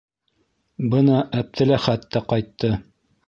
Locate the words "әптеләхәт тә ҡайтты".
1.43-2.73